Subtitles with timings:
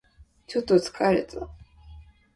[0.47, 1.47] ちょっと疲れた